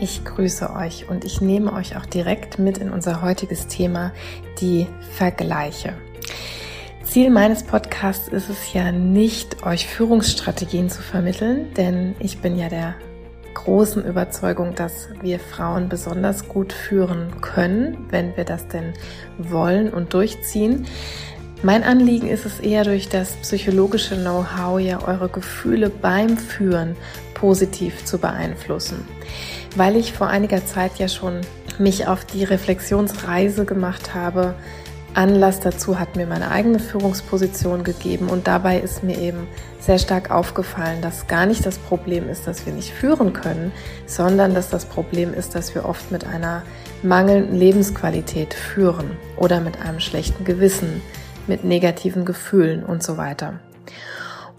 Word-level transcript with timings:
Ich 0.00 0.24
grüße 0.24 0.72
euch 0.74 1.08
und 1.08 1.24
ich 1.24 1.40
nehme 1.40 1.72
euch 1.72 1.96
auch 1.96 2.06
direkt 2.06 2.60
mit 2.60 2.78
in 2.78 2.90
unser 2.90 3.20
heutiges 3.20 3.66
Thema, 3.66 4.12
die 4.60 4.86
Vergleiche. 5.16 5.94
Ziel 7.02 7.30
meines 7.30 7.64
Podcasts 7.64 8.28
ist 8.28 8.48
es 8.48 8.72
ja 8.72 8.92
nicht, 8.92 9.64
euch 9.66 9.88
Führungsstrategien 9.88 10.88
zu 10.88 11.02
vermitteln, 11.02 11.74
denn 11.74 12.14
ich 12.20 12.38
bin 12.38 12.56
ja 12.56 12.68
der 12.68 12.94
großen 13.54 14.04
Überzeugung, 14.04 14.76
dass 14.76 15.08
wir 15.20 15.40
Frauen 15.40 15.88
besonders 15.88 16.46
gut 16.46 16.72
führen 16.72 17.40
können, 17.40 18.06
wenn 18.10 18.36
wir 18.36 18.44
das 18.44 18.68
denn 18.68 18.92
wollen 19.36 19.92
und 19.92 20.14
durchziehen. 20.14 20.86
Mein 21.64 21.82
Anliegen 21.82 22.28
ist 22.28 22.46
es 22.46 22.60
eher 22.60 22.84
durch 22.84 23.08
das 23.08 23.32
psychologische 23.42 24.14
Know-how 24.14 24.78
ja 24.78 25.02
eure 25.04 25.28
Gefühle 25.28 25.90
beim 25.90 26.38
Führen 26.38 26.94
positiv 27.34 28.04
zu 28.04 28.18
beeinflussen 28.18 29.04
weil 29.76 29.96
ich 29.96 30.12
vor 30.12 30.28
einiger 30.28 30.64
Zeit 30.66 30.98
ja 30.98 31.08
schon 31.08 31.40
mich 31.78 32.06
auf 32.06 32.24
die 32.24 32.44
Reflexionsreise 32.44 33.64
gemacht 33.64 34.14
habe. 34.14 34.54
Anlass 35.14 35.60
dazu 35.60 35.98
hat 35.98 36.16
mir 36.16 36.26
meine 36.26 36.50
eigene 36.50 36.78
Führungsposition 36.78 37.82
gegeben 37.82 38.28
und 38.28 38.46
dabei 38.46 38.78
ist 38.78 39.02
mir 39.02 39.18
eben 39.18 39.48
sehr 39.80 39.98
stark 39.98 40.30
aufgefallen, 40.30 41.00
dass 41.02 41.26
gar 41.26 41.46
nicht 41.46 41.64
das 41.64 41.78
Problem 41.78 42.28
ist, 42.28 42.46
dass 42.46 42.66
wir 42.66 42.72
nicht 42.72 42.90
führen 42.90 43.32
können, 43.32 43.72
sondern 44.06 44.54
dass 44.54 44.68
das 44.68 44.84
Problem 44.84 45.32
ist, 45.32 45.54
dass 45.54 45.74
wir 45.74 45.86
oft 45.86 46.12
mit 46.12 46.26
einer 46.26 46.62
mangelnden 47.02 47.56
Lebensqualität 47.56 48.54
führen 48.54 49.16
oder 49.36 49.60
mit 49.60 49.80
einem 49.80 50.00
schlechten 50.00 50.44
Gewissen, 50.44 51.00
mit 51.46 51.64
negativen 51.64 52.24
Gefühlen 52.24 52.84
und 52.84 53.02
so 53.02 53.16
weiter. 53.16 53.60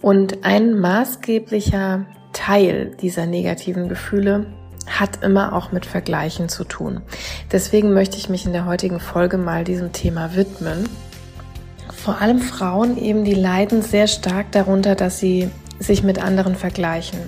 Und 0.02 0.44
ein 0.44 0.80
maßgeblicher 0.80 2.06
Teil 2.34 2.92
dieser 3.02 3.26
negativen 3.26 3.90
Gefühle 3.90 4.48
hat 4.90 5.24
immer 5.24 5.54
auch 5.54 5.72
mit 5.72 5.86
Vergleichen 5.86 6.50
zu 6.50 6.64
tun. 6.64 7.02
Deswegen 7.52 7.94
möchte 7.94 8.18
ich 8.18 8.30
mich 8.30 8.46
in 8.46 8.54
der 8.54 8.66
heutigen 8.66 9.00
Folge 9.00 9.38
mal 9.38 9.64
diesem 9.64 9.92
Thema 9.94 10.36
widmen. 10.36 10.90
Vor 11.94 12.22
allem 12.22 12.40
Frauen 12.40 12.98
eben, 12.98 13.26
die 13.26 13.34
leiden 13.34 13.82
sehr 13.82 14.08
stark 14.08 14.52
darunter, 14.52 14.96
dass 14.96 15.20
sie 15.20 15.50
sich 15.80 16.04
mit 16.04 16.24
anderen 16.24 16.56
vergleichen. 16.56 17.20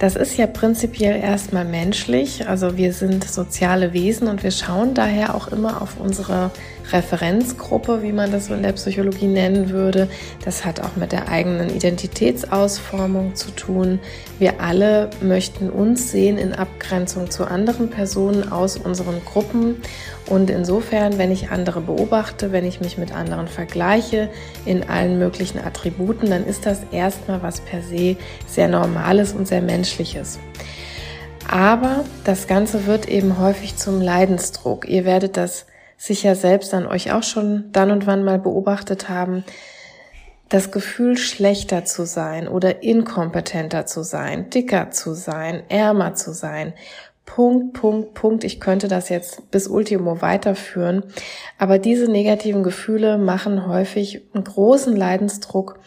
Das 0.00 0.16
ist 0.16 0.38
ja 0.38 0.46
prinzipiell 0.46 1.20
erstmal 1.20 1.66
menschlich. 1.66 2.48
Also 2.48 2.78
wir 2.78 2.94
sind 2.94 3.22
soziale 3.22 3.92
Wesen 3.92 4.28
und 4.28 4.42
wir 4.42 4.50
schauen 4.50 4.94
daher 4.94 5.34
auch 5.34 5.48
immer 5.48 5.82
auf 5.82 6.00
unsere 6.00 6.50
Referenzgruppe, 6.90 8.02
wie 8.02 8.12
man 8.12 8.32
das 8.32 8.48
in 8.48 8.62
der 8.62 8.72
Psychologie 8.72 9.26
nennen 9.26 9.68
würde. 9.68 10.08
Das 10.42 10.64
hat 10.64 10.80
auch 10.80 10.96
mit 10.96 11.12
der 11.12 11.28
eigenen 11.28 11.68
Identitätsausformung 11.68 13.34
zu 13.34 13.50
tun. 13.50 13.98
Wir 14.38 14.62
alle 14.62 15.10
möchten 15.20 15.68
uns 15.68 16.10
sehen 16.10 16.38
in 16.38 16.54
Abgrenzung 16.54 17.30
zu 17.30 17.44
anderen 17.44 17.90
Personen 17.90 18.50
aus 18.50 18.78
unseren 18.78 19.22
Gruppen. 19.26 19.82
Und 20.30 20.48
insofern, 20.48 21.18
wenn 21.18 21.32
ich 21.32 21.50
andere 21.50 21.80
beobachte, 21.80 22.52
wenn 22.52 22.64
ich 22.64 22.80
mich 22.80 22.96
mit 22.96 23.12
anderen 23.12 23.48
vergleiche 23.48 24.30
in 24.64 24.88
allen 24.88 25.18
möglichen 25.18 25.58
Attributen, 25.58 26.30
dann 26.30 26.46
ist 26.46 26.66
das 26.66 26.82
erstmal 26.92 27.42
was 27.42 27.60
per 27.60 27.82
se 27.82 28.16
sehr 28.46 28.68
Normales 28.68 29.32
und 29.32 29.48
sehr 29.48 29.60
Menschliches. 29.60 30.38
Aber 31.50 32.04
das 32.22 32.46
Ganze 32.46 32.86
wird 32.86 33.08
eben 33.08 33.40
häufig 33.40 33.76
zum 33.76 34.00
Leidensdruck. 34.00 34.88
Ihr 34.88 35.04
werdet 35.04 35.36
das 35.36 35.66
sicher 35.96 36.36
selbst 36.36 36.72
an 36.74 36.86
euch 36.86 37.12
auch 37.12 37.24
schon 37.24 37.64
dann 37.72 37.90
und 37.90 38.06
wann 38.06 38.22
mal 38.22 38.38
beobachtet 38.38 39.08
haben. 39.08 39.42
Das 40.48 40.70
Gefühl, 40.70 41.16
schlechter 41.16 41.84
zu 41.84 42.06
sein 42.06 42.46
oder 42.46 42.84
inkompetenter 42.84 43.84
zu 43.86 44.04
sein, 44.04 44.48
dicker 44.50 44.92
zu 44.92 45.14
sein, 45.14 45.64
ärmer 45.68 46.14
zu 46.14 46.32
sein, 46.32 46.72
Punkt, 47.34 47.74
Punkt, 47.74 48.14
Punkt. 48.14 48.42
Ich 48.42 48.58
könnte 48.58 48.88
das 48.88 49.08
jetzt 49.08 49.52
bis 49.52 49.68
Ultimo 49.68 50.20
weiterführen. 50.20 51.04
Aber 51.58 51.78
diese 51.78 52.10
negativen 52.10 52.64
Gefühle 52.64 53.18
machen 53.18 53.68
häufig 53.68 54.22
einen 54.34 54.42
großen 54.42 54.96
Leidensdruck. 54.96 55.78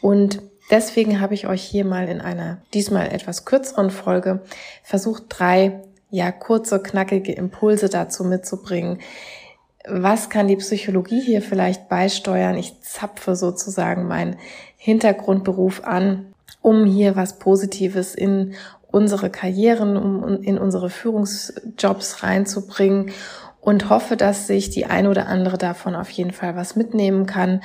Und 0.00 0.42
deswegen 0.68 1.20
habe 1.20 1.34
ich 1.34 1.46
euch 1.46 1.62
hier 1.62 1.84
mal 1.84 2.08
in 2.08 2.20
einer 2.20 2.58
diesmal 2.74 3.06
etwas 3.12 3.44
kürzeren 3.44 3.90
Folge 3.90 4.40
versucht, 4.82 5.26
drei, 5.28 5.80
ja, 6.10 6.32
kurze, 6.32 6.82
knackige 6.82 7.32
Impulse 7.34 7.88
dazu 7.88 8.24
mitzubringen. 8.24 8.98
Was 9.86 10.28
kann 10.28 10.48
die 10.48 10.56
Psychologie 10.56 11.20
hier 11.20 11.40
vielleicht 11.40 11.88
beisteuern? 11.88 12.56
Ich 12.56 12.80
zapfe 12.80 13.36
sozusagen 13.36 14.08
meinen 14.08 14.38
Hintergrundberuf 14.76 15.84
an, 15.84 16.34
um 16.62 16.84
hier 16.84 17.14
was 17.14 17.38
Positives 17.38 18.16
in 18.16 18.54
unsere 18.92 19.30
Karrieren, 19.30 19.96
um 19.96 20.42
in 20.42 20.58
unsere 20.58 20.90
Führungsjobs 20.90 22.22
reinzubringen 22.22 23.12
und 23.60 23.90
hoffe, 23.90 24.16
dass 24.16 24.46
sich 24.46 24.70
die 24.70 24.86
ein 24.86 25.06
oder 25.06 25.26
andere 25.26 25.58
davon 25.58 25.94
auf 25.94 26.10
jeden 26.10 26.32
Fall 26.32 26.56
was 26.56 26.76
mitnehmen 26.76 27.26
kann. 27.26 27.62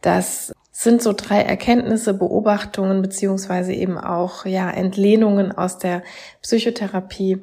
Das 0.00 0.52
sind 0.70 1.02
so 1.02 1.12
drei 1.12 1.42
Erkenntnisse, 1.42 2.14
Beobachtungen 2.14 3.02
beziehungsweise 3.02 3.72
eben 3.72 3.98
auch 3.98 4.46
ja 4.46 4.70
Entlehnungen 4.70 5.52
aus 5.52 5.78
der 5.78 6.02
Psychotherapie, 6.40 7.38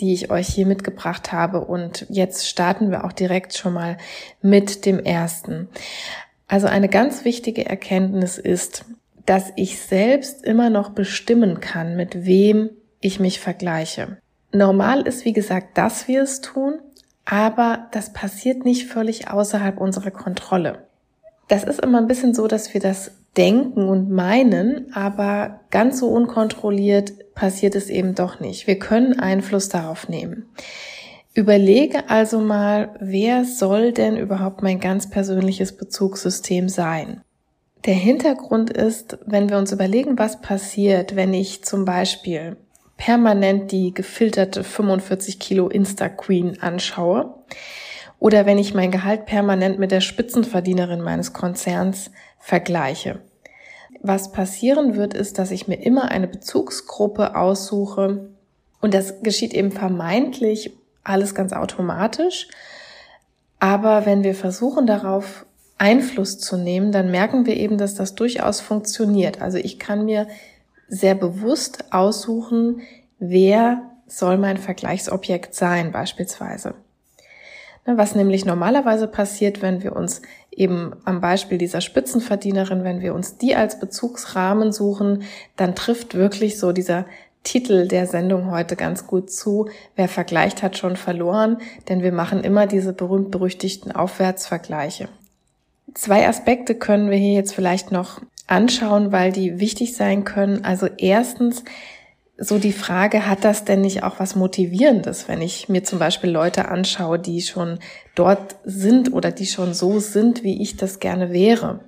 die 0.00 0.14
ich 0.14 0.30
euch 0.30 0.48
hier 0.48 0.66
mitgebracht 0.66 1.30
habe. 1.30 1.60
Und 1.60 2.06
jetzt 2.08 2.48
starten 2.48 2.90
wir 2.90 3.04
auch 3.04 3.12
direkt 3.12 3.56
schon 3.56 3.74
mal 3.74 3.98
mit 4.40 4.86
dem 4.86 4.98
ersten. 4.98 5.68
Also 6.48 6.66
eine 6.66 6.88
ganz 6.88 7.24
wichtige 7.24 7.66
Erkenntnis 7.66 8.38
ist, 8.38 8.84
dass 9.30 9.52
ich 9.54 9.78
selbst 9.78 10.44
immer 10.44 10.70
noch 10.70 10.90
bestimmen 10.90 11.60
kann, 11.60 11.94
mit 11.94 12.26
wem 12.26 12.70
ich 12.98 13.20
mich 13.20 13.38
vergleiche. 13.38 14.18
Normal 14.50 15.02
ist, 15.02 15.24
wie 15.24 15.32
gesagt, 15.32 15.78
dass 15.78 16.08
wir 16.08 16.22
es 16.22 16.40
tun, 16.40 16.80
aber 17.24 17.86
das 17.92 18.12
passiert 18.12 18.64
nicht 18.64 18.88
völlig 18.88 19.30
außerhalb 19.30 19.80
unserer 19.80 20.10
Kontrolle. 20.10 20.88
Das 21.46 21.62
ist 21.62 21.80
immer 21.80 21.98
ein 21.98 22.08
bisschen 22.08 22.34
so, 22.34 22.48
dass 22.48 22.74
wir 22.74 22.80
das 22.80 23.12
denken 23.36 23.88
und 23.88 24.10
meinen, 24.10 24.92
aber 24.94 25.60
ganz 25.70 26.00
so 26.00 26.08
unkontrolliert 26.08 27.32
passiert 27.36 27.76
es 27.76 27.88
eben 27.88 28.16
doch 28.16 28.40
nicht. 28.40 28.66
Wir 28.66 28.80
können 28.80 29.20
Einfluss 29.20 29.68
darauf 29.68 30.08
nehmen. 30.08 30.46
Überlege 31.34 32.10
also 32.10 32.40
mal, 32.40 32.96
wer 32.98 33.44
soll 33.44 33.92
denn 33.92 34.16
überhaupt 34.16 34.60
mein 34.64 34.80
ganz 34.80 35.08
persönliches 35.08 35.76
Bezugssystem 35.76 36.68
sein? 36.68 37.22
Der 37.86 37.94
Hintergrund 37.94 38.70
ist, 38.70 39.18
wenn 39.24 39.48
wir 39.48 39.56
uns 39.56 39.72
überlegen, 39.72 40.18
was 40.18 40.40
passiert, 40.42 41.16
wenn 41.16 41.32
ich 41.32 41.64
zum 41.64 41.86
Beispiel 41.86 42.56
permanent 42.98 43.72
die 43.72 43.94
gefilterte 43.94 44.62
45 44.62 45.38
Kilo 45.38 45.68
Insta-Queen 45.68 46.60
anschaue 46.60 47.34
oder 48.18 48.44
wenn 48.44 48.58
ich 48.58 48.74
mein 48.74 48.90
Gehalt 48.90 49.24
permanent 49.24 49.78
mit 49.78 49.90
der 49.90 50.02
Spitzenverdienerin 50.02 51.00
meines 51.00 51.32
Konzerns 51.32 52.10
vergleiche. 52.38 53.20
Was 54.02 54.32
passieren 54.32 54.96
wird, 54.96 55.14
ist, 55.14 55.38
dass 55.38 55.50
ich 55.50 55.66
mir 55.66 55.76
immer 55.76 56.10
eine 56.10 56.28
Bezugsgruppe 56.28 57.34
aussuche 57.34 58.28
und 58.82 58.92
das 58.92 59.22
geschieht 59.22 59.54
eben 59.54 59.72
vermeintlich 59.72 60.76
alles 61.02 61.34
ganz 61.34 61.54
automatisch. 61.54 62.48
Aber 63.58 64.04
wenn 64.04 64.22
wir 64.22 64.34
versuchen 64.34 64.86
darauf 64.86 65.46
Einfluss 65.80 66.38
zu 66.38 66.58
nehmen, 66.58 66.92
dann 66.92 67.10
merken 67.10 67.46
wir 67.46 67.56
eben, 67.56 67.78
dass 67.78 67.94
das 67.94 68.14
durchaus 68.14 68.60
funktioniert. 68.60 69.40
Also 69.40 69.56
ich 69.56 69.78
kann 69.78 70.04
mir 70.04 70.28
sehr 70.88 71.14
bewusst 71.14 71.92
aussuchen, 71.92 72.82
wer 73.18 73.82
soll 74.06 74.36
mein 74.36 74.58
Vergleichsobjekt 74.58 75.54
sein 75.54 75.90
beispielsweise. 75.90 76.74
Ne, 77.86 77.96
was 77.96 78.14
nämlich 78.14 78.44
normalerweise 78.44 79.06
passiert, 79.06 79.62
wenn 79.62 79.82
wir 79.82 79.96
uns 79.96 80.20
eben 80.50 80.92
am 81.04 81.22
Beispiel 81.22 81.56
dieser 81.56 81.80
Spitzenverdienerin, 81.80 82.84
wenn 82.84 83.00
wir 83.00 83.14
uns 83.14 83.38
die 83.38 83.56
als 83.56 83.80
Bezugsrahmen 83.80 84.72
suchen, 84.72 85.22
dann 85.56 85.74
trifft 85.74 86.14
wirklich 86.14 86.58
so 86.58 86.72
dieser 86.72 87.06
Titel 87.42 87.88
der 87.88 88.06
Sendung 88.06 88.50
heute 88.50 88.76
ganz 88.76 89.06
gut 89.06 89.30
zu. 89.30 89.70
Wer 89.96 90.08
vergleicht, 90.08 90.62
hat 90.62 90.76
schon 90.76 90.96
verloren, 90.96 91.56
denn 91.88 92.02
wir 92.02 92.12
machen 92.12 92.44
immer 92.44 92.66
diese 92.66 92.92
berühmt-berüchtigten 92.92 93.92
Aufwärtsvergleiche. 93.92 95.08
Zwei 95.94 96.28
Aspekte 96.28 96.74
können 96.74 97.10
wir 97.10 97.18
hier 97.18 97.34
jetzt 97.34 97.54
vielleicht 97.54 97.92
noch 97.92 98.20
anschauen, 98.46 99.12
weil 99.12 99.32
die 99.32 99.60
wichtig 99.60 99.94
sein 99.94 100.24
können. 100.24 100.64
Also 100.64 100.88
erstens 100.98 101.64
so 102.42 102.58
die 102.58 102.72
Frage, 102.72 103.26
hat 103.26 103.44
das 103.44 103.64
denn 103.64 103.82
nicht 103.82 104.02
auch 104.02 104.18
was 104.18 104.34
Motivierendes, 104.34 105.28
wenn 105.28 105.42
ich 105.42 105.68
mir 105.68 105.84
zum 105.84 105.98
Beispiel 105.98 106.30
Leute 106.30 106.68
anschaue, 106.68 107.18
die 107.18 107.42
schon 107.42 107.78
dort 108.14 108.56
sind 108.64 109.12
oder 109.12 109.30
die 109.30 109.44
schon 109.46 109.74
so 109.74 110.00
sind, 110.00 110.42
wie 110.42 110.62
ich 110.62 110.76
das 110.78 111.00
gerne 111.00 111.32
wäre? 111.32 111.80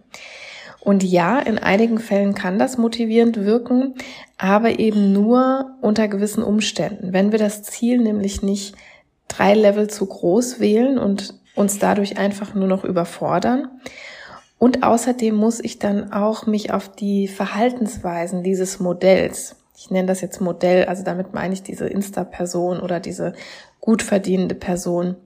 Und 0.80 1.02
ja, 1.04 1.38
in 1.38 1.58
einigen 1.58 1.98
Fällen 1.98 2.34
kann 2.34 2.58
das 2.58 2.76
motivierend 2.76 3.44
wirken, 3.44 3.94
aber 4.36 4.78
eben 4.78 5.12
nur 5.12 5.76
unter 5.80 6.06
gewissen 6.08 6.42
Umständen. 6.42 7.12
Wenn 7.12 7.32
wir 7.32 7.38
das 7.38 7.62
Ziel 7.62 7.98
nämlich 7.98 8.42
nicht 8.42 8.74
drei 9.28 9.54
Level 9.54 9.88
zu 9.88 10.04
groß 10.04 10.60
wählen 10.60 10.98
und 10.98 11.34
uns 11.54 11.78
dadurch 11.78 12.18
einfach 12.18 12.54
nur 12.54 12.68
noch 12.68 12.84
überfordern. 12.84 13.68
Und 14.58 14.82
außerdem 14.84 15.34
muss 15.34 15.60
ich 15.60 15.78
dann 15.78 16.12
auch 16.12 16.46
mich 16.46 16.72
auf 16.72 16.88
die 16.88 17.28
Verhaltensweisen 17.28 18.42
dieses 18.42 18.78
Modells, 18.78 19.56
ich 19.76 19.90
nenne 19.90 20.06
das 20.06 20.20
jetzt 20.20 20.40
Modell, 20.40 20.84
also 20.84 21.02
damit 21.02 21.34
meine 21.34 21.54
ich 21.54 21.62
diese 21.62 21.88
Insta-Person 21.88 22.80
oder 22.80 23.00
diese 23.00 23.32
gut 23.80 24.02
verdienende 24.02 24.54
Person, 24.54 25.16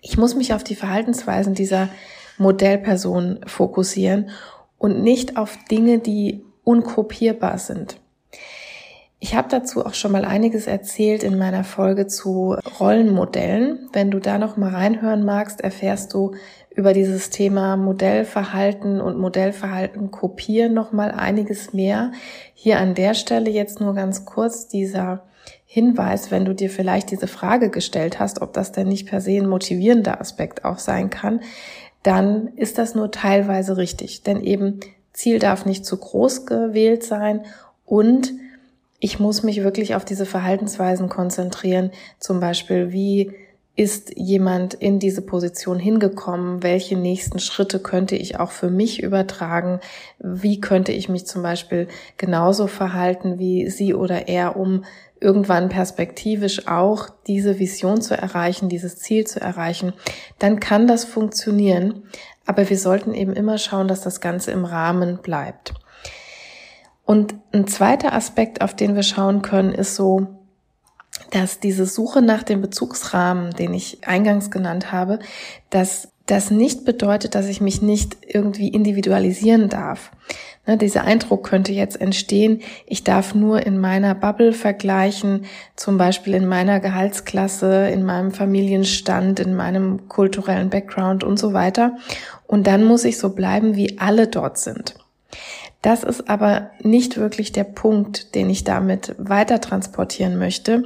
ich 0.00 0.18
muss 0.18 0.34
mich 0.34 0.52
auf 0.52 0.64
die 0.64 0.74
Verhaltensweisen 0.74 1.54
dieser 1.54 1.88
Modellperson 2.38 3.40
fokussieren 3.46 4.30
und 4.78 5.02
nicht 5.02 5.36
auf 5.36 5.56
Dinge, 5.70 6.00
die 6.00 6.44
unkopierbar 6.64 7.58
sind. 7.58 8.00
Ich 9.24 9.36
habe 9.36 9.46
dazu 9.48 9.86
auch 9.86 9.94
schon 9.94 10.10
mal 10.10 10.24
einiges 10.24 10.66
erzählt 10.66 11.22
in 11.22 11.38
meiner 11.38 11.62
Folge 11.62 12.08
zu 12.08 12.56
Rollenmodellen. 12.80 13.88
Wenn 13.92 14.10
du 14.10 14.18
da 14.18 14.36
noch 14.36 14.56
mal 14.56 14.74
reinhören 14.74 15.24
magst, 15.24 15.60
erfährst 15.60 16.12
du 16.12 16.32
über 16.74 16.92
dieses 16.92 17.30
Thema 17.30 17.76
Modellverhalten 17.76 19.00
und 19.00 19.18
Modellverhalten 19.18 20.10
kopieren 20.10 20.74
noch 20.74 20.90
mal 20.90 21.12
einiges 21.12 21.72
mehr. 21.72 22.10
Hier 22.52 22.80
an 22.80 22.96
der 22.96 23.14
Stelle 23.14 23.48
jetzt 23.48 23.80
nur 23.80 23.94
ganz 23.94 24.24
kurz 24.24 24.66
dieser 24.66 25.22
Hinweis, 25.66 26.32
wenn 26.32 26.44
du 26.44 26.52
dir 26.52 26.68
vielleicht 26.68 27.12
diese 27.12 27.28
Frage 27.28 27.70
gestellt 27.70 28.18
hast, 28.18 28.42
ob 28.42 28.52
das 28.52 28.72
denn 28.72 28.88
nicht 28.88 29.08
per 29.08 29.20
se 29.20 29.36
ein 29.36 29.48
motivierender 29.48 30.20
Aspekt 30.20 30.64
auch 30.64 30.80
sein 30.80 31.10
kann, 31.10 31.42
dann 32.02 32.48
ist 32.56 32.76
das 32.76 32.96
nur 32.96 33.12
teilweise 33.12 33.76
richtig. 33.76 34.24
Denn 34.24 34.42
eben 34.42 34.80
Ziel 35.12 35.38
darf 35.38 35.64
nicht 35.64 35.86
zu 35.86 35.96
groß 35.96 36.44
gewählt 36.44 37.04
sein 37.04 37.44
und 37.84 38.32
ich 39.04 39.18
muss 39.18 39.42
mich 39.42 39.64
wirklich 39.64 39.96
auf 39.96 40.04
diese 40.04 40.26
Verhaltensweisen 40.26 41.08
konzentrieren. 41.08 41.90
Zum 42.20 42.38
Beispiel, 42.38 42.92
wie 42.92 43.32
ist 43.74 44.16
jemand 44.16 44.74
in 44.74 45.00
diese 45.00 45.22
Position 45.22 45.80
hingekommen? 45.80 46.62
Welche 46.62 46.96
nächsten 46.96 47.40
Schritte 47.40 47.80
könnte 47.80 48.14
ich 48.14 48.38
auch 48.38 48.52
für 48.52 48.70
mich 48.70 49.02
übertragen? 49.02 49.80
Wie 50.20 50.60
könnte 50.60 50.92
ich 50.92 51.08
mich 51.08 51.26
zum 51.26 51.42
Beispiel 51.42 51.88
genauso 52.16 52.68
verhalten 52.68 53.40
wie 53.40 53.68
sie 53.70 53.92
oder 53.92 54.28
er, 54.28 54.56
um 54.56 54.84
irgendwann 55.20 55.68
perspektivisch 55.68 56.68
auch 56.68 57.08
diese 57.26 57.58
Vision 57.58 58.02
zu 58.02 58.16
erreichen, 58.16 58.68
dieses 58.68 58.98
Ziel 58.98 59.26
zu 59.26 59.40
erreichen? 59.40 59.94
Dann 60.38 60.60
kann 60.60 60.86
das 60.86 61.04
funktionieren. 61.04 62.04
Aber 62.46 62.70
wir 62.70 62.78
sollten 62.78 63.14
eben 63.14 63.32
immer 63.32 63.58
schauen, 63.58 63.88
dass 63.88 64.00
das 64.00 64.20
Ganze 64.20 64.52
im 64.52 64.64
Rahmen 64.64 65.18
bleibt. 65.22 65.74
Und 67.12 67.34
ein 67.52 67.66
zweiter 67.66 68.14
Aspekt, 68.14 68.62
auf 68.62 68.74
den 68.74 68.94
wir 68.94 69.02
schauen 69.02 69.42
können, 69.42 69.74
ist 69.74 69.96
so, 69.96 70.28
dass 71.30 71.60
diese 71.60 71.84
Suche 71.84 72.22
nach 72.22 72.42
dem 72.42 72.62
Bezugsrahmen, 72.62 73.50
den 73.50 73.74
ich 73.74 73.98
eingangs 74.08 74.50
genannt 74.50 74.92
habe, 74.92 75.18
dass 75.68 76.08
das 76.24 76.50
nicht 76.50 76.86
bedeutet, 76.86 77.34
dass 77.34 77.48
ich 77.48 77.60
mich 77.60 77.82
nicht 77.82 78.16
irgendwie 78.26 78.68
individualisieren 78.68 79.68
darf. 79.68 80.10
Ne, 80.66 80.78
dieser 80.78 81.04
Eindruck 81.04 81.46
könnte 81.46 81.72
jetzt 81.72 82.00
entstehen, 82.00 82.62
ich 82.86 83.04
darf 83.04 83.34
nur 83.34 83.66
in 83.66 83.76
meiner 83.76 84.14
Bubble 84.14 84.54
vergleichen, 84.54 85.44
zum 85.76 85.98
Beispiel 85.98 86.32
in 86.32 86.46
meiner 86.46 86.80
Gehaltsklasse, 86.80 87.90
in 87.90 88.04
meinem 88.04 88.30
Familienstand, 88.30 89.38
in 89.38 89.54
meinem 89.54 90.08
kulturellen 90.08 90.70
Background 90.70 91.24
und 91.24 91.38
so 91.38 91.52
weiter. 91.52 91.98
Und 92.46 92.66
dann 92.66 92.84
muss 92.84 93.04
ich 93.04 93.18
so 93.18 93.34
bleiben, 93.34 93.76
wie 93.76 93.98
alle 93.98 94.28
dort 94.28 94.56
sind. 94.56 94.94
Das 95.82 96.04
ist 96.04 96.30
aber 96.30 96.70
nicht 96.80 97.16
wirklich 97.16 97.50
der 97.50 97.64
Punkt, 97.64 98.36
den 98.36 98.48
ich 98.48 98.62
damit 98.62 99.16
weiter 99.18 99.60
transportieren 99.60 100.38
möchte. 100.38 100.84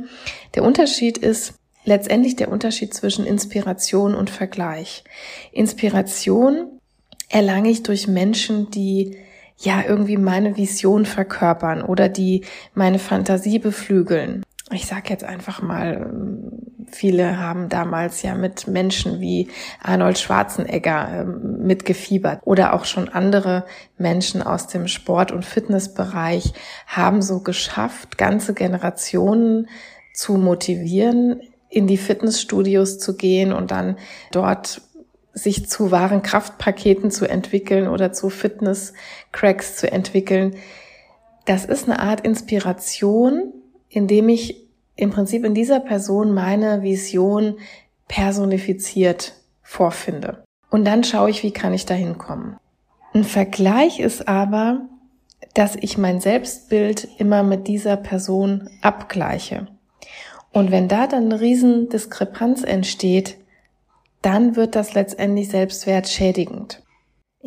Der 0.55 0.65
Unterschied 0.65 1.19
ist 1.19 1.55
letztendlich 1.85 2.35
der 2.37 2.51
Unterschied 2.51 2.95
zwischen 2.95 3.27
Inspiration 3.27 4.15
und 4.15 4.31
Vergleich. 4.31 5.05
Inspiration 5.53 6.81
erlange 7.29 7.69
ich 7.69 7.83
durch 7.83 8.09
Menschen, 8.09 8.71
die 8.71 9.19
ja 9.59 9.83
irgendwie 9.87 10.17
meine 10.17 10.57
Vision 10.57 11.05
verkörpern 11.05 11.83
oder 11.83 12.09
die 12.09 12.45
meine 12.75 12.99
Fantasie 12.99 13.59
beflügeln. 13.59 14.43
Ich 14.73 14.87
sage 14.87 15.11
jetzt 15.11 15.25
einfach 15.25 15.63
mal 15.63 16.11
Viele 16.89 17.39
haben 17.39 17.69
damals 17.69 18.23
ja 18.23 18.35
mit 18.35 18.69
Menschen 18.69 19.21
wie 19.21 19.49
Arnold 19.83 20.19
Schwarzenegger 20.19 21.23
ähm, 21.23 21.67
mitgefiebert 21.67 22.41
oder 22.45 22.75
auch 22.75 22.85
schon 22.85 23.09
andere 23.09 23.67
Menschen 23.99 24.43
aus 24.43 24.69
dem 24.69 24.87
Sport- 24.87 25.33
und 25.33 25.45
Fitnessbereich 25.45 26.53
haben 26.87 27.23
so 27.23 27.41
geschafft, 27.41 28.19
ganze 28.19 28.55
Generationen 28.55 29.69
zu 30.15 30.35
motivieren, 30.35 31.41
in 31.69 31.87
die 31.87 31.99
Fitnessstudios 31.99 32.99
zu 32.99 33.17
gehen 33.17 33.53
und 33.53 33.73
dann 33.73 33.97
dort 34.31 34.81
sich 35.33 35.69
zu 35.69 35.91
wahren 35.91 36.23
Kraftpaketen 36.23 37.11
zu 37.11 37.29
entwickeln 37.29 37.89
oder 37.89 38.13
zu 38.13 38.31
Fitness-Cracks 38.31 39.77
zu 39.77 39.91
entwickeln. 39.91 40.55
Das 41.45 41.65
ist 41.65 41.89
eine 41.89 41.99
Art 41.99 42.23
Inspiration, 42.23 43.53
indem 43.97 44.29
ich 44.29 44.69
im 44.95 45.11
Prinzip 45.11 45.45
in 45.45 45.55
dieser 45.55 45.81
Person 45.81 46.35
meine 46.35 46.83
Vision 46.83 47.59
personifiziert 48.09 49.33
vorfinde. 49.63 50.45
Und 50.71 50.85
dann 50.85 51.03
schaue 51.03 51.31
ich, 51.31 51.43
wie 51.43 51.51
kann 51.51 51.73
ich 51.73 51.87
da 51.87 51.95
hinkommen. 51.95 52.59
Ein 53.15 53.25
Vergleich 53.25 53.99
ist 53.99 54.29
aber, 54.29 54.83
dass 55.55 55.77
ich 55.77 55.97
mein 55.97 56.21
Selbstbild 56.21 57.09
immer 57.19 57.43
mit 57.43 57.69
dieser 57.69 57.97
Person 57.97 58.69
abgleiche. 58.83 59.67
Und 60.53 60.71
wenn 60.71 60.89
da 60.89 61.07
dann 61.07 61.33
eine 61.33 61.41
riesen 61.41 61.89
Diskrepanz 61.89 62.63
entsteht, 62.63 63.39
dann 64.21 64.57
wird 64.57 64.75
das 64.75 64.93
letztendlich 64.93 65.49
selbstwertschädigend. 65.49 66.83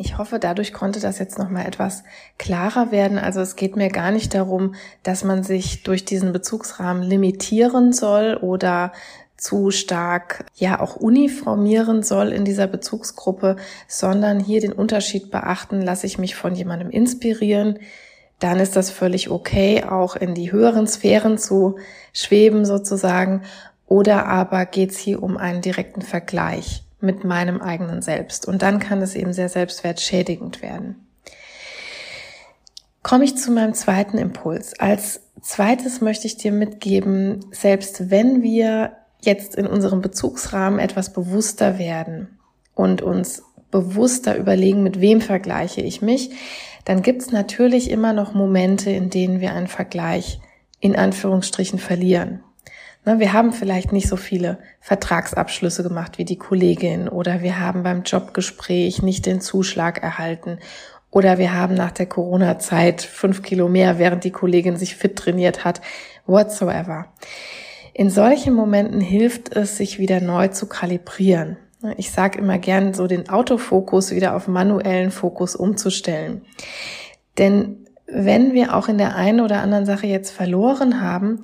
Ich 0.02 0.16
hoffe, 0.16 0.38
dadurch 0.38 0.72
konnte 0.72 0.98
das 0.98 1.18
jetzt 1.18 1.38
nochmal 1.38 1.66
etwas 1.66 2.04
klarer 2.38 2.90
werden. 2.90 3.18
Also 3.18 3.42
es 3.42 3.54
geht 3.54 3.76
mir 3.76 3.90
gar 3.90 4.12
nicht 4.12 4.32
darum, 4.32 4.74
dass 5.02 5.24
man 5.24 5.42
sich 5.42 5.82
durch 5.82 6.06
diesen 6.06 6.32
Bezugsrahmen 6.32 7.02
limitieren 7.02 7.92
soll 7.92 8.38
oder 8.40 8.92
zu 9.36 9.70
stark 9.70 10.46
ja 10.54 10.80
auch 10.80 10.96
uniformieren 10.96 12.02
soll 12.02 12.28
in 12.28 12.46
dieser 12.46 12.66
Bezugsgruppe, 12.66 13.56
sondern 13.88 14.40
hier 14.40 14.62
den 14.62 14.72
Unterschied 14.72 15.30
beachten, 15.30 15.82
lasse 15.82 16.06
ich 16.06 16.16
mich 16.16 16.34
von 16.34 16.54
jemandem 16.54 16.88
inspirieren, 16.88 17.78
dann 18.38 18.58
ist 18.58 18.76
das 18.76 18.88
völlig 18.90 19.28
okay, 19.28 19.84
auch 19.84 20.16
in 20.16 20.34
die 20.34 20.50
höheren 20.50 20.86
Sphären 20.86 21.36
zu 21.36 21.76
schweben 22.14 22.64
sozusagen, 22.64 23.42
oder 23.86 24.24
aber 24.28 24.64
geht 24.64 24.92
es 24.92 24.96
hier 24.96 25.22
um 25.22 25.36
einen 25.36 25.60
direkten 25.60 26.00
Vergleich 26.00 26.84
mit 27.00 27.24
meinem 27.24 27.60
eigenen 27.60 28.02
Selbst. 28.02 28.46
Und 28.46 28.62
dann 28.62 28.78
kann 28.78 29.02
es 29.02 29.14
eben 29.14 29.32
sehr 29.32 29.48
selbstwertschädigend 29.48 30.62
werden. 30.62 31.06
Komme 33.02 33.24
ich 33.24 33.36
zu 33.36 33.50
meinem 33.50 33.74
zweiten 33.74 34.18
Impuls. 34.18 34.78
Als 34.78 35.22
zweites 35.40 36.00
möchte 36.00 36.26
ich 36.26 36.36
dir 36.36 36.52
mitgeben, 36.52 37.46
selbst 37.50 38.10
wenn 38.10 38.42
wir 38.42 38.92
jetzt 39.20 39.54
in 39.54 39.66
unserem 39.66 40.02
Bezugsrahmen 40.02 40.78
etwas 40.78 41.12
bewusster 41.12 41.78
werden 41.78 42.38
und 42.74 43.02
uns 43.02 43.42
bewusster 43.70 44.36
überlegen, 44.36 44.82
mit 44.82 45.00
wem 45.00 45.20
vergleiche 45.20 45.80
ich 45.80 46.02
mich, 46.02 46.30
dann 46.84 47.02
gibt 47.02 47.22
es 47.22 47.30
natürlich 47.30 47.90
immer 47.90 48.12
noch 48.12 48.34
Momente, 48.34 48.90
in 48.90 49.10
denen 49.10 49.40
wir 49.40 49.52
einen 49.52 49.68
Vergleich 49.68 50.40
in 50.80 50.96
Anführungsstrichen 50.96 51.78
verlieren. 51.78 52.42
Ne, 53.06 53.18
wir 53.18 53.32
haben 53.32 53.52
vielleicht 53.52 53.92
nicht 53.92 54.08
so 54.08 54.16
viele 54.16 54.58
Vertragsabschlüsse 54.80 55.82
gemacht 55.82 56.18
wie 56.18 56.26
die 56.26 56.36
Kollegin 56.36 57.08
oder 57.08 57.40
wir 57.40 57.58
haben 57.58 57.82
beim 57.82 58.02
Jobgespräch 58.02 59.02
nicht 59.02 59.24
den 59.24 59.40
Zuschlag 59.40 60.02
erhalten 60.02 60.58
oder 61.10 61.38
wir 61.38 61.54
haben 61.54 61.74
nach 61.74 61.92
der 61.92 62.06
Corona-Zeit 62.06 63.00
fünf 63.00 63.42
Kilo 63.42 63.68
mehr, 63.68 63.98
während 63.98 64.24
die 64.24 64.30
Kollegin 64.30 64.76
sich 64.76 64.96
fit 64.96 65.16
trainiert 65.16 65.64
hat, 65.64 65.80
whatsoever. 66.26 67.06
In 67.94 68.10
solchen 68.10 68.54
Momenten 68.54 69.00
hilft 69.00 69.54
es, 69.56 69.76
sich 69.76 69.98
wieder 69.98 70.20
neu 70.20 70.48
zu 70.48 70.66
kalibrieren. 70.66 71.56
Ich 71.96 72.10
sage 72.10 72.38
immer 72.38 72.58
gern, 72.58 72.92
so 72.92 73.06
den 73.06 73.30
Autofokus 73.30 74.10
wieder 74.10 74.36
auf 74.36 74.46
manuellen 74.46 75.10
Fokus 75.10 75.56
umzustellen. 75.56 76.42
Denn 77.38 77.86
wenn 78.06 78.52
wir 78.52 78.74
auch 78.74 78.88
in 78.88 78.98
der 78.98 79.16
einen 79.16 79.40
oder 79.40 79.62
anderen 79.62 79.86
Sache 79.86 80.06
jetzt 80.06 80.30
verloren 80.30 81.00
haben 81.00 81.42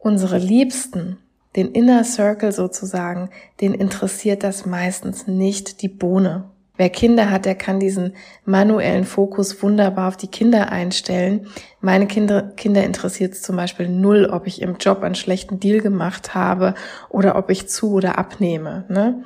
unsere 0.00 0.38
Liebsten, 0.38 1.18
den 1.56 1.72
Inner 1.72 2.04
Circle 2.04 2.52
sozusagen, 2.52 3.30
den 3.60 3.74
interessiert 3.74 4.42
das 4.42 4.66
meistens 4.66 5.26
nicht 5.26 5.82
die 5.82 5.88
Bohne. 5.88 6.44
Wer 6.76 6.88
Kinder 6.88 7.28
hat, 7.28 7.44
der 7.44 7.56
kann 7.56 7.78
diesen 7.78 8.14
manuellen 8.46 9.04
Fokus 9.04 9.62
wunderbar 9.62 10.08
auf 10.08 10.16
die 10.16 10.28
Kinder 10.28 10.72
einstellen. 10.72 11.46
Meine 11.82 12.06
Kinder, 12.06 12.52
Kinder 12.56 12.84
interessiert 12.84 13.34
es 13.34 13.42
zum 13.42 13.56
Beispiel 13.56 13.86
null, 13.86 14.24
ob 14.24 14.46
ich 14.46 14.62
im 14.62 14.78
Job 14.78 15.02
einen 15.02 15.14
schlechten 15.14 15.60
Deal 15.60 15.80
gemacht 15.80 16.34
habe 16.34 16.74
oder 17.10 17.36
ob 17.36 17.50
ich 17.50 17.68
zu 17.68 17.92
oder 17.92 18.16
abnehme. 18.16 18.86
Ne? 18.88 19.22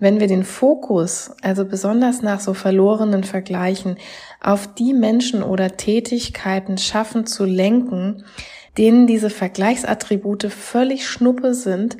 Wenn 0.00 0.20
wir 0.20 0.26
den 0.26 0.44
Fokus, 0.44 1.30
also 1.40 1.64
besonders 1.64 2.20
nach 2.20 2.40
so 2.40 2.52
verlorenen 2.52 3.24
Vergleichen, 3.24 3.96
auf 4.42 4.66
die 4.74 4.92
Menschen 4.92 5.42
oder 5.42 5.78
Tätigkeiten 5.78 6.76
schaffen 6.76 7.24
zu 7.24 7.46
lenken, 7.46 8.24
denen 8.78 9.06
diese 9.06 9.30
Vergleichsattribute 9.30 10.44
völlig 10.52 11.06
schnuppe 11.06 11.54
sind, 11.54 11.96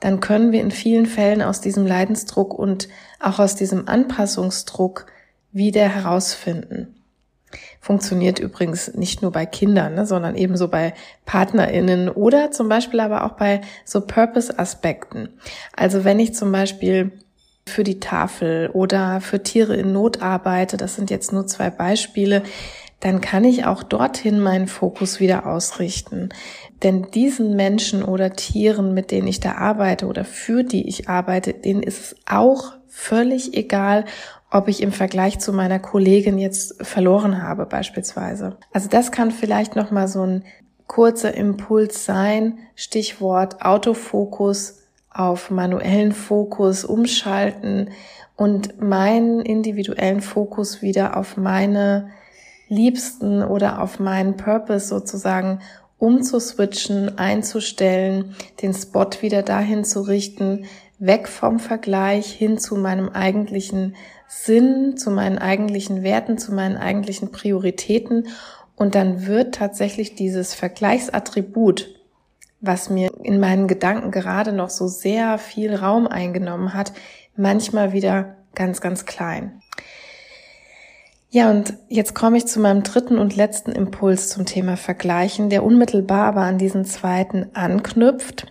dann 0.00 0.20
können 0.20 0.52
wir 0.52 0.60
in 0.60 0.70
vielen 0.70 1.06
Fällen 1.06 1.42
aus 1.42 1.60
diesem 1.60 1.86
Leidensdruck 1.86 2.54
und 2.54 2.88
auch 3.20 3.38
aus 3.38 3.56
diesem 3.56 3.88
Anpassungsdruck 3.88 5.06
wieder 5.52 5.88
herausfinden. 5.88 6.94
Funktioniert 7.80 8.38
übrigens 8.38 8.94
nicht 8.94 9.22
nur 9.22 9.32
bei 9.32 9.46
Kindern, 9.46 9.94
ne, 9.94 10.04
sondern 10.04 10.36
ebenso 10.36 10.68
bei 10.68 10.92
PartnerInnen 11.24 12.08
oder 12.10 12.50
zum 12.50 12.68
Beispiel 12.68 13.00
aber 13.00 13.24
auch 13.24 13.32
bei 13.32 13.62
so 13.84 14.02
Purpose-Aspekten. 14.02 15.30
Also 15.74 16.04
wenn 16.04 16.20
ich 16.20 16.34
zum 16.34 16.52
Beispiel 16.52 17.12
für 17.66 17.84
die 17.84 18.00
Tafel 18.00 18.70
oder 18.72 19.20
für 19.20 19.42
Tiere 19.42 19.76
in 19.76 19.92
Not 19.92 20.20
arbeite, 20.20 20.76
das 20.76 20.96
sind 20.96 21.10
jetzt 21.10 21.32
nur 21.32 21.46
zwei 21.46 21.70
Beispiele, 21.70 22.42
dann 23.00 23.20
kann 23.20 23.44
ich 23.44 23.64
auch 23.64 23.82
dorthin 23.82 24.40
meinen 24.40 24.66
Fokus 24.66 25.20
wieder 25.20 25.46
ausrichten. 25.46 26.30
Denn 26.82 27.10
diesen 27.14 27.54
Menschen 27.54 28.02
oder 28.02 28.32
Tieren, 28.32 28.92
mit 28.94 29.10
denen 29.10 29.28
ich 29.28 29.40
da 29.40 29.52
arbeite 29.52 30.06
oder 30.06 30.24
für 30.24 30.64
die 30.64 30.88
ich 30.88 31.08
arbeite, 31.08 31.54
denen 31.54 31.82
ist 31.82 32.00
es 32.00 32.16
auch 32.26 32.72
völlig 32.88 33.56
egal, 33.56 34.04
ob 34.50 34.66
ich 34.68 34.82
im 34.82 34.92
Vergleich 34.92 35.38
zu 35.38 35.52
meiner 35.52 35.78
Kollegin 35.78 36.38
jetzt 36.38 36.84
verloren 36.84 37.42
habe 37.42 37.66
beispielsweise. 37.66 38.56
Also 38.72 38.88
das 38.88 39.12
kann 39.12 39.30
vielleicht 39.30 39.76
noch 39.76 39.90
mal 39.90 40.08
so 40.08 40.22
ein 40.22 40.44
kurzer 40.86 41.34
Impuls 41.34 42.04
sein. 42.04 42.58
Stichwort 42.74 43.62
Autofokus 43.62 44.78
auf 45.12 45.50
manuellen 45.50 46.12
Fokus 46.12 46.84
umschalten 46.84 47.90
und 48.36 48.80
meinen 48.80 49.40
individuellen 49.40 50.20
Fokus 50.20 50.80
wieder 50.80 51.16
auf 51.16 51.36
meine 51.36 52.10
Liebsten 52.68 53.42
oder 53.42 53.82
auf 53.82 53.98
meinen 53.98 54.36
Purpose 54.36 54.86
sozusagen 54.86 55.60
umzuswitchen, 55.98 57.18
einzustellen, 57.18 58.36
den 58.62 58.72
Spot 58.72 59.08
wieder 59.20 59.42
dahin 59.42 59.84
zu 59.84 60.02
richten, 60.02 60.66
weg 60.98 61.28
vom 61.28 61.58
Vergleich 61.58 62.30
hin 62.30 62.58
zu 62.58 62.76
meinem 62.76 63.08
eigentlichen 63.08 63.96
Sinn, 64.28 64.96
zu 64.96 65.10
meinen 65.10 65.38
eigentlichen 65.38 66.02
Werten, 66.02 66.38
zu 66.38 66.52
meinen 66.52 66.76
eigentlichen 66.76 67.32
Prioritäten. 67.32 68.28
Und 68.76 68.94
dann 68.94 69.26
wird 69.26 69.54
tatsächlich 69.56 70.14
dieses 70.14 70.54
Vergleichsattribut, 70.54 71.88
was 72.60 72.90
mir 72.90 73.10
in 73.22 73.40
meinen 73.40 73.68
Gedanken 73.68 74.10
gerade 74.10 74.52
noch 74.52 74.70
so 74.70 74.86
sehr 74.86 75.38
viel 75.38 75.74
Raum 75.74 76.06
eingenommen 76.06 76.74
hat, 76.74 76.92
manchmal 77.36 77.92
wieder 77.92 78.36
ganz, 78.54 78.80
ganz 78.80 79.06
klein. 79.06 79.62
Ja, 81.30 81.50
und 81.50 81.74
jetzt 81.88 82.14
komme 82.14 82.38
ich 82.38 82.46
zu 82.46 82.58
meinem 82.58 82.82
dritten 82.82 83.18
und 83.18 83.36
letzten 83.36 83.72
Impuls 83.72 84.28
zum 84.28 84.46
Thema 84.46 84.76
Vergleichen, 84.76 85.50
der 85.50 85.62
unmittelbar 85.62 86.26
aber 86.26 86.40
an 86.42 86.56
diesen 86.56 86.86
zweiten 86.86 87.50
anknüpft. 87.52 88.46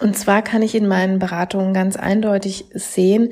Und 0.00 0.16
zwar 0.16 0.42
kann 0.42 0.62
ich 0.62 0.74
in 0.74 0.88
meinen 0.88 1.18
Beratungen 1.18 1.74
ganz 1.74 1.96
eindeutig 1.96 2.66
sehen, 2.72 3.30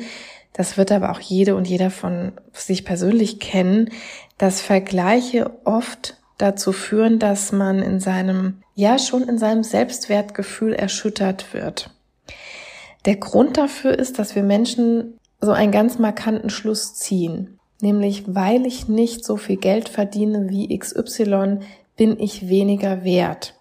das 0.52 0.76
wird 0.76 0.92
aber 0.92 1.10
auch 1.10 1.20
jede 1.20 1.56
und 1.56 1.66
jeder 1.66 1.90
von 1.90 2.32
sich 2.52 2.84
persönlich 2.84 3.40
kennen, 3.40 3.90
dass 4.36 4.60
Vergleiche 4.60 5.50
oft 5.64 6.18
dazu 6.36 6.72
führen, 6.72 7.18
dass 7.18 7.52
man 7.52 7.78
in 7.78 8.00
seinem, 8.00 8.62
ja 8.74 8.98
schon 8.98 9.22
in 9.22 9.38
seinem 9.38 9.62
Selbstwertgefühl 9.62 10.74
erschüttert 10.74 11.54
wird. 11.54 11.90
Der 13.06 13.16
Grund 13.16 13.56
dafür 13.56 13.98
ist, 13.98 14.18
dass 14.18 14.34
wir 14.34 14.42
Menschen 14.42 15.18
so 15.40 15.52
einen 15.52 15.72
ganz 15.72 15.98
markanten 15.98 16.50
Schluss 16.50 16.94
ziehen. 16.94 17.58
Nämlich, 17.82 18.32
weil 18.32 18.64
ich 18.64 18.86
nicht 18.86 19.24
so 19.24 19.36
viel 19.36 19.56
Geld 19.56 19.88
verdiene 19.88 20.48
wie 20.48 20.78
XY, 20.78 21.58
bin 21.96 22.18
ich 22.20 22.48
weniger 22.48 23.02
wert. 23.02 23.56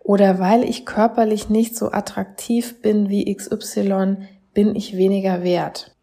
Oder 0.00 0.40
weil 0.40 0.64
ich 0.64 0.84
körperlich 0.84 1.50
nicht 1.50 1.76
so 1.76 1.92
attraktiv 1.92 2.82
bin 2.82 3.08
wie 3.08 3.32
XY, 3.32 4.16
bin 4.54 4.74
ich 4.74 4.96
weniger 4.96 5.44
wert. 5.44 5.94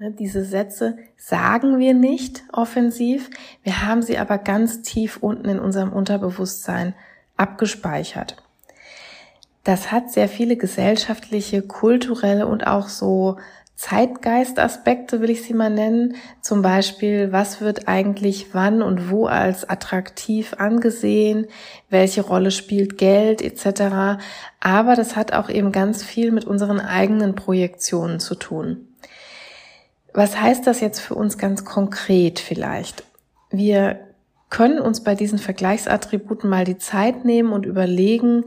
Ne, 0.00 0.10
diese 0.10 0.44
Sätze 0.44 0.96
sagen 1.16 1.78
wir 1.78 1.94
nicht 1.94 2.42
offensiv, 2.52 3.30
wir 3.62 3.86
haben 3.86 4.02
sie 4.02 4.18
aber 4.18 4.38
ganz 4.38 4.82
tief 4.82 5.18
unten 5.18 5.48
in 5.48 5.60
unserem 5.60 5.92
Unterbewusstsein 5.92 6.92
abgespeichert. 7.36 8.34
Das 9.62 9.92
hat 9.92 10.10
sehr 10.10 10.28
viele 10.28 10.56
gesellschaftliche, 10.56 11.62
kulturelle 11.62 12.48
und 12.48 12.66
auch 12.66 12.88
so 12.88 13.36
Zeitgeistaspekte, 13.82 15.20
will 15.20 15.30
ich 15.30 15.42
sie 15.42 15.54
mal 15.54 15.68
nennen. 15.68 16.14
Zum 16.40 16.62
Beispiel, 16.62 17.32
was 17.32 17.60
wird 17.60 17.88
eigentlich 17.88 18.54
wann 18.54 18.80
und 18.80 19.10
wo 19.10 19.26
als 19.26 19.68
attraktiv 19.68 20.54
angesehen? 20.56 21.48
Welche 21.90 22.22
Rolle 22.22 22.52
spielt 22.52 22.96
Geld 22.96 23.42
etc. 23.42 24.22
Aber 24.60 24.94
das 24.94 25.16
hat 25.16 25.32
auch 25.32 25.48
eben 25.48 25.72
ganz 25.72 26.04
viel 26.04 26.30
mit 26.30 26.44
unseren 26.44 26.78
eigenen 26.78 27.34
Projektionen 27.34 28.20
zu 28.20 28.36
tun. 28.36 28.86
Was 30.14 30.40
heißt 30.40 30.64
das 30.64 30.78
jetzt 30.78 31.00
für 31.00 31.16
uns 31.16 31.36
ganz 31.36 31.64
konkret 31.64 32.38
vielleicht? 32.38 33.02
Wir 33.50 33.98
können 34.48 34.78
uns 34.78 35.02
bei 35.02 35.16
diesen 35.16 35.40
Vergleichsattributen 35.40 36.48
mal 36.48 36.64
die 36.64 36.78
Zeit 36.78 37.24
nehmen 37.24 37.52
und 37.52 37.66
überlegen, 37.66 38.44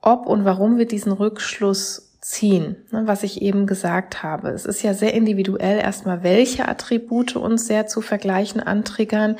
ob 0.00 0.24
und 0.24 0.46
warum 0.46 0.78
wir 0.78 0.86
diesen 0.86 1.12
Rückschluss 1.12 2.09
ziehen, 2.30 2.76
ne, 2.92 3.02
was 3.06 3.24
ich 3.24 3.42
eben 3.42 3.66
gesagt 3.66 4.22
habe. 4.22 4.50
Es 4.50 4.64
ist 4.64 4.82
ja 4.82 4.94
sehr 4.94 5.14
individuell 5.14 5.78
erstmal, 5.78 6.22
welche 6.22 6.68
Attribute 6.68 7.34
uns 7.34 7.66
sehr 7.66 7.88
zu 7.88 8.00
vergleichen 8.00 8.60
antriggern, 8.60 9.36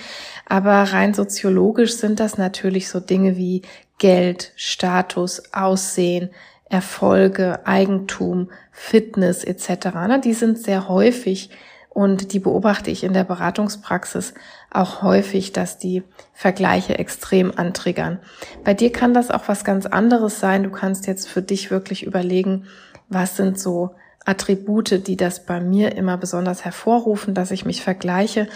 aber 0.47 0.73
rein 0.73 1.15
soziologisch 1.15 1.97
sind 1.97 2.19
das 2.19 2.37
natürlich 2.37 2.89
so 2.89 2.99
Dinge 2.99 3.37
wie 3.37 3.63
Geld, 3.99 4.53
Status, 4.57 5.43
Aussehen, 5.53 6.31
Erfolge, 6.69 7.65
Eigentum, 7.65 8.51
Fitness 8.73 9.45
etc. 9.45 9.87
Ne, 10.09 10.21
die 10.23 10.35
sind 10.35 10.59
sehr 10.59 10.89
häufig 10.89 11.51
und 11.91 12.33
die 12.33 12.41
beobachte 12.41 12.91
ich 12.91 13.05
in 13.05 13.13
der 13.13 13.25
Beratungspraxis 13.25 14.35
auch 14.71 15.03
häufig, 15.03 15.53
dass 15.53 15.79
die 15.79 16.03
Vergleiche 16.33 16.99
extrem 16.99 17.57
antriggern. 17.57 18.19
Bei 18.65 18.73
dir 18.75 18.93
kann 18.93 19.15
das 19.15 19.31
auch 19.31 19.49
was 19.49 19.65
ganz 19.65 19.87
anderes 19.87 20.41
sein. 20.41 20.63
Du 20.63 20.71
kannst 20.71 21.07
jetzt 21.07 21.29
für 21.29 21.43
dich 21.43 21.71
wirklich 21.71 22.05
überlegen, 22.05 22.67
was 23.09 23.37
sind 23.37 23.59
so 23.59 23.95
Attribute, 24.25 25.07
die 25.07 25.17
das 25.17 25.45
bei 25.45 25.61
mir 25.61 25.97
immer 25.97 26.17
besonders 26.17 26.65
hervorrufen, 26.65 27.35
dass 27.35 27.51
ich 27.51 27.65
mich 27.65 27.83
vergleiche. 27.83 28.49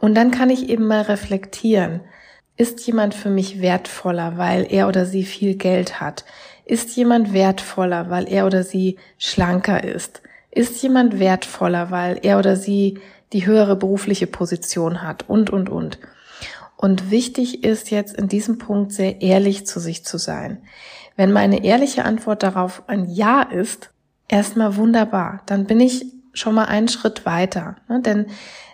Und 0.00 0.14
dann 0.14 0.30
kann 0.30 0.50
ich 0.50 0.68
eben 0.68 0.86
mal 0.86 1.02
reflektieren. 1.02 2.00
Ist 2.56 2.86
jemand 2.86 3.14
für 3.14 3.30
mich 3.30 3.60
wertvoller, 3.60 4.36
weil 4.36 4.66
er 4.68 4.88
oder 4.88 5.06
sie 5.06 5.24
viel 5.24 5.54
Geld 5.54 6.00
hat? 6.00 6.24
Ist 6.64 6.96
jemand 6.96 7.32
wertvoller, 7.32 8.10
weil 8.10 8.28
er 8.28 8.46
oder 8.46 8.64
sie 8.64 8.98
schlanker 9.18 9.84
ist? 9.84 10.22
Ist 10.50 10.82
jemand 10.82 11.18
wertvoller, 11.18 11.90
weil 11.90 12.18
er 12.22 12.38
oder 12.38 12.56
sie 12.56 12.98
die 13.32 13.46
höhere 13.46 13.76
berufliche 13.76 14.26
Position 14.26 15.02
hat 15.02 15.28
und, 15.28 15.50
und, 15.50 15.68
und. 15.68 15.98
Und 16.76 17.10
wichtig 17.10 17.62
ist 17.62 17.90
jetzt 17.90 18.14
in 18.16 18.28
diesem 18.28 18.58
Punkt 18.58 18.92
sehr 18.92 19.20
ehrlich 19.20 19.66
zu 19.66 19.80
sich 19.80 20.04
zu 20.04 20.18
sein. 20.18 20.62
Wenn 21.16 21.32
meine 21.32 21.64
ehrliche 21.64 22.04
Antwort 22.04 22.42
darauf 22.42 22.84
ein 22.88 23.10
Ja 23.10 23.42
ist, 23.42 23.90
erstmal 24.28 24.76
wunderbar, 24.76 25.42
dann 25.46 25.66
bin 25.66 25.80
ich 25.80 26.06
schon 26.32 26.54
mal 26.54 26.64
einen 26.64 26.88
Schritt 26.88 27.26
weiter. 27.26 27.76
Ne? 27.88 28.00
Denn 28.00 28.26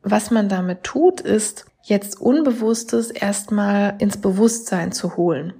was 0.02 0.30
man 0.30 0.48
damit 0.48 0.84
tut, 0.84 1.20
ist 1.20 1.66
jetzt 1.82 2.20
Unbewusstes 2.20 3.10
erstmal 3.10 3.94
ins 3.98 4.18
Bewusstsein 4.18 4.92
zu 4.92 5.16
holen. 5.16 5.54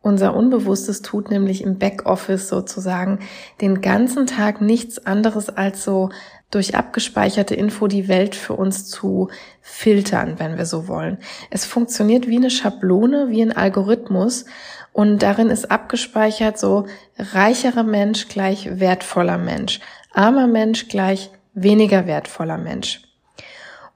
Unser 0.00 0.36
Unbewusstes 0.36 1.00
tut 1.00 1.30
nämlich 1.30 1.62
im 1.62 1.78
Backoffice 1.78 2.48
sozusagen 2.48 3.20
den 3.62 3.80
ganzen 3.80 4.26
Tag 4.26 4.60
nichts 4.60 5.06
anderes 5.06 5.48
als 5.48 5.82
so 5.82 6.10
durch 6.54 6.74
abgespeicherte 6.74 7.54
Info 7.54 7.86
die 7.88 8.08
Welt 8.08 8.34
für 8.34 8.54
uns 8.54 8.88
zu 8.88 9.28
filtern, 9.60 10.34
wenn 10.38 10.56
wir 10.56 10.66
so 10.66 10.86
wollen. 10.88 11.18
Es 11.50 11.64
funktioniert 11.64 12.28
wie 12.28 12.36
eine 12.36 12.50
Schablone, 12.50 13.30
wie 13.30 13.42
ein 13.42 13.56
Algorithmus 13.56 14.44
und 14.92 15.22
darin 15.22 15.50
ist 15.50 15.70
abgespeichert 15.70 16.58
so 16.58 16.86
reicherer 17.18 17.82
Mensch 17.82 18.28
gleich 18.28 18.78
wertvoller 18.78 19.38
Mensch, 19.38 19.80
armer 20.12 20.46
Mensch 20.46 20.88
gleich 20.88 21.30
weniger 21.54 22.06
wertvoller 22.06 22.58
Mensch. 22.58 23.02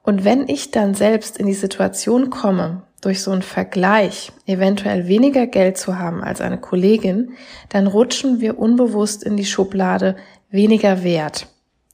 Und 0.02 0.24
wenn 0.24 0.48
ich 0.48 0.70
dann 0.70 0.94
selbst 0.94 1.38
in 1.38 1.46
die 1.46 1.54
Situation 1.54 2.30
komme, 2.30 2.82
durch 3.00 3.22
so 3.22 3.30
einen 3.30 3.42
Vergleich 3.42 4.32
eventuell 4.46 5.06
weniger 5.06 5.46
Geld 5.46 5.78
zu 5.78 5.98
haben 5.98 6.24
als 6.24 6.40
eine 6.40 6.58
Kollegin, 6.58 7.32
dann 7.68 7.86
rutschen 7.86 8.40
wir 8.40 8.58
unbewusst 8.58 9.22
in 9.22 9.36
die 9.36 9.44
Schublade 9.44 10.16
weniger 10.50 11.04
wert. 11.04 11.46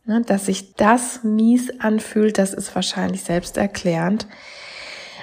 Ne, 0.07 0.21
dass 0.21 0.47
sich 0.47 0.75
das 0.75 1.25
mies 1.25 1.81
anfühlt, 1.81 2.37
das 2.37 2.53
ist 2.53 2.75
wahrscheinlich 2.75 3.23
selbsterklärend. 3.23 4.27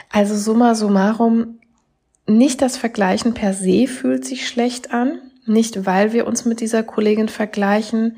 Also 0.10 0.36
summa 0.36 0.74
summarum, 0.74 1.60
nicht 2.26 2.62
das 2.62 2.78
Vergleichen 2.78 3.34
per 3.34 3.54
se 3.54 3.88
fühlt 3.88 4.26
sich 4.26 4.48
schlecht 4.48 4.92
an, 4.92 5.22
nicht 5.46 5.86
weil 5.86 6.14
wir 6.14 6.26
uns 6.26 6.46
mit 6.46 6.62
dieser 6.62 6.82
Kollegin 6.82 7.30
vergleichen, 7.30 8.18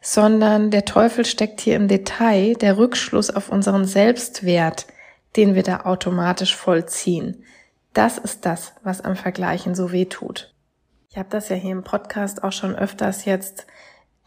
sondern 0.00 0.70
der 0.70 0.84
Teufel 0.84 1.24
steckt 1.24 1.60
hier 1.60 1.76
im 1.76 1.86
Detail, 1.86 2.54
der 2.54 2.76
Rückschluss 2.76 3.30
auf 3.30 3.50
unseren 3.50 3.84
Selbstwert, 3.84 4.86
den 5.36 5.54
wir 5.54 5.62
da 5.62 5.82
automatisch 5.82 6.56
vollziehen. 6.56 7.44
Das 7.92 8.18
ist 8.18 8.46
das, 8.46 8.72
was 8.82 9.00
am 9.00 9.16
Vergleichen 9.16 9.74
so 9.74 9.92
weh 9.92 10.06
tut. 10.06 10.54
Ich 11.10 11.18
habe 11.18 11.28
das 11.30 11.48
ja 11.48 11.56
hier 11.56 11.72
im 11.72 11.84
Podcast 11.84 12.42
auch 12.42 12.52
schon 12.52 12.74
öfters 12.74 13.24
jetzt 13.24 13.66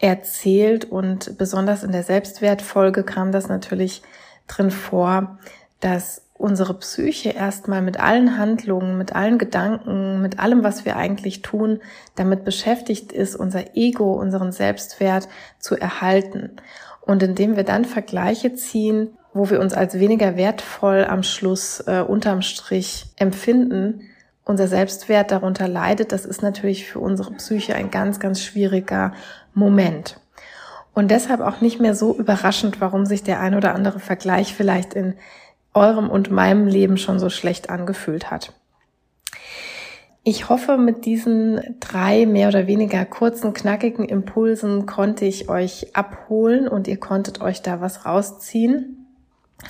erzählt 0.04 0.84
und 0.84 1.38
besonders 1.38 1.82
in 1.82 1.90
der 1.90 2.02
Selbstwertfolge 2.02 3.04
kam 3.04 3.32
das 3.32 3.48
natürlich 3.48 4.02
drin 4.46 4.70
vor, 4.70 5.38
dass 5.80 6.20
unsere 6.34 6.74
Psyche 6.74 7.30
erstmal 7.30 7.80
mit 7.80 7.98
allen 7.98 8.36
Handlungen, 8.36 8.98
mit 8.98 9.14
allen 9.14 9.38
Gedanken, 9.38 10.20
mit 10.20 10.38
allem, 10.38 10.62
was 10.62 10.84
wir 10.84 10.96
eigentlich 10.96 11.40
tun, 11.40 11.80
damit 12.16 12.44
beschäftigt 12.44 13.12
ist, 13.12 13.34
unser 13.34 13.76
Ego, 13.76 14.12
unseren 14.12 14.52
Selbstwert 14.52 15.28
zu 15.58 15.74
erhalten. 15.74 16.56
Und 17.00 17.22
indem 17.22 17.56
wir 17.56 17.64
dann 17.64 17.86
Vergleiche 17.86 18.54
ziehen, 18.54 19.16
wo 19.32 19.48
wir 19.48 19.58
uns 19.58 19.72
als 19.72 19.98
weniger 19.98 20.36
wertvoll 20.36 21.06
am 21.08 21.22
Schluss 21.22 21.80
äh, 21.86 22.04
unterm 22.06 22.42
Strich 22.42 23.06
empfinden, 23.16 24.02
unser 24.44 24.68
Selbstwert 24.68 25.30
darunter 25.30 25.68
leidet, 25.68 26.12
das 26.12 26.26
ist 26.26 26.42
natürlich 26.42 26.86
für 26.86 27.00
unsere 27.00 27.32
Psyche 27.32 27.74
ein 27.74 27.90
ganz, 27.90 28.20
ganz 28.20 28.42
schwieriger 28.42 29.12
Moment. 29.54 30.20
Und 30.92 31.10
deshalb 31.10 31.40
auch 31.40 31.60
nicht 31.60 31.80
mehr 31.80 31.94
so 31.94 32.16
überraschend, 32.16 32.80
warum 32.80 33.06
sich 33.06 33.22
der 33.22 33.40
ein 33.40 33.54
oder 33.54 33.74
andere 33.74 33.98
Vergleich 33.98 34.54
vielleicht 34.54 34.94
in 34.94 35.14
eurem 35.72 36.08
und 36.08 36.30
meinem 36.30 36.66
Leben 36.66 36.96
schon 36.98 37.18
so 37.18 37.30
schlecht 37.30 37.68
angefühlt 37.68 38.30
hat. 38.30 38.52
Ich 40.22 40.48
hoffe, 40.48 40.78
mit 40.78 41.04
diesen 41.04 41.60
drei 41.80 42.24
mehr 42.24 42.48
oder 42.48 42.66
weniger 42.66 43.04
kurzen, 43.04 43.52
knackigen 43.52 44.06
Impulsen 44.06 44.86
konnte 44.86 45.26
ich 45.26 45.50
euch 45.50 45.94
abholen 45.94 46.66
und 46.66 46.88
ihr 46.88 46.98
konntet 46.98 47.42
euch 47.42 47.60
da 47.60 47.82
was 47.82 48.06
rausziehen. 48.06 49.06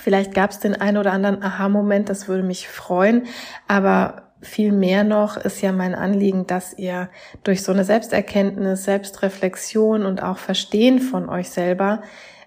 Vielleicht 0.01 0.35
gab 0.35 0.51
es 0.51 0.61
den 0.61 0.81
einen 0.81 0.99
oder 0.99 1.13
anderen 1.13 1.43
Aha-Moment, 1.43 2.09
das 2.09 2.29
würde 2.29 2.45
mich 2.45 2.69
freuen, 2.69 3.27
aber 3.67 4.24
viel 4.45 4.73
mehr 4.73 5.05
noch 5.05 5.37
ist 5.37 5.61
ja 5.63 5.73
mein 5.73 5.95
Anliegen, 5.95 6.47
dass 6.47 6.77
ihr 6.79 7.09
durch 7.43 7.63
so 7.63 7.73
eine 7.73 7.85
Selbsterkenntnis, 7.85 8.85
Selbstreflexion 8.85 10.05
und 10.05 10.23
auch 10.23 10.39
Verstehen 10.39 11.01
von 11.01 11.29
euch 11.29 11.51
selber 11.51 12.03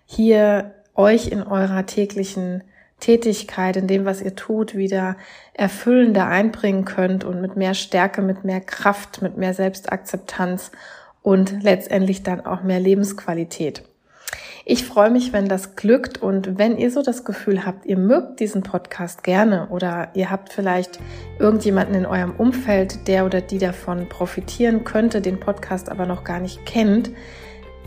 hier 0.06 0.76
euch 0.96 1.28
in 1.28 1.44
eurer 1.44 1.86
täglichen 1.86 2.64
Tätigkeit, 3.00 3.78
in 3.78 3.88
dem, 3.88 4.06
was 4.06 4.22
ihr 4.22 4.36
tut, 4.36 4.76
wieder 4.76 5.18
erfüllender 5.54 6.28
einbringen 6.28 6.86
könnt 6.86 7.24
und 7.24 7.42
mit 7.42 7.56
mehr 7.56 7.74
Stärke, 7.74 8.22
mit 8.22 8.44
mehr 8.44 8.62
Kraft, 8.62 9.22
mit 9.22 9.38
mehr 9.38 9.54
Selbstakzeptanz 9.54 10.72
und 11.22 11.62
letztendlich 11.62 12.24
dann 12.24 12.46
auch 12.46 12.64
mehr 12.64 12.80
Lebensqualität. 12.80 13.84
Ich 14.70 14.84
freue 14.84 15.10
mich, 15.10 15.32
wenn 15.32 15.48
das 15.48 15.78
glückt 15.78 16.22
und 16.22 16.58
wenn 16.58 16.78
ihr 16.78 16.92
so 16.92 17.02
das 17.02 17.24
Gefühl 17.24 17.66
habt, 17.66 17.86
ihr 17.86 17.98
mögt 17.98 18.42
diesen 18.42 18.64
Podcast 18.64 19.24
gerne 19.24 19.70
oder 19.70 20.10
ihr 20.14 20.30
habt 20.30 20.52
vielleicht 20.52 21.00
irgendjemanden 21.40 21.96
in 21.96 22.06
eurem 22.06 22.36
Umfeld, 22.36 23.08
der 23.08 23.26
oder 23.26 23.40
die 23.40 23.60
davon 23.60 24.10
profitieren 24.10 24.84
könnte, 24.84 25.22
den 25.22 25.40
Podcast 25.40 25.88
aber 25.88 26.06
noch 26.06 26.26
gar 26.26 26.42
nicht 26.42 26.66
kennt, 26.66 27.12